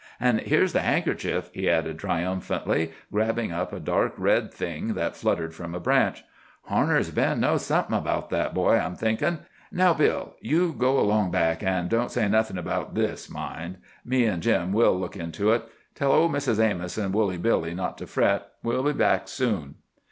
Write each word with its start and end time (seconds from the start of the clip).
"An' 0.19 0.39
here's 0.39 0.73
the 0.73 0.79
handkerchief," 0.79 1.51
he 1.53 1.69
added 1.69 1.99
triumphantly, 1.99 2.91
grabbing 3.11 3.51
up 3.51 3.71
a 3.71 3.79
dark 3.79 4.13
red 4.17 4.51
thing 4.51 4.95
that 4.95 5.15
fluttered 5.15 5.53
from 5.53 5.75
a 5.75 5.79
branch. 5.79 6.23
"Harner's 6.71 7.11
Bend 7.11 7.41
knows 7.41 7.63
somethin' 7.63 7.93
about 7.93 8.31
that 8.31 8.55
boy, 8.55 8.77
I'm 8.79 8.95
thinkin'. 8.95 9.41
Now, 9.71 9.93
Bill, 9.93 10.33
you 10.41 10.73
go 10.73 10.99
along 10.99 11.29
back, 11.29 11.61
an' 11.61 11.87
don't 11.87 12.09
say 12.09 12.27
nothin' 12.27 12.57
about 12.57 12.95
this, 12.95 13.29
mind! 13.29 13.77
Me 14.03 14.25
an' 14.25 14.41
Jim, 14.41 14.73
we'll 14.73 14.99
look 14.99 15.15
into 15.15 15.51
it. 15.51 15.69
Tell 15.93 16.11
old 16.11 16.31
Mrs. 16.31 16.59
Amos 16.59 16.97
and 16.97 17.13
Woolly 17.13 17.37
Billy 17.37 17.75
not 17.75 17.99
to 17.99 18.07
fret. 18.07 18.47
We'll 18.63 18.81
be 18.81 18.93
back 18.93 19.27
soon." 19.27 19.75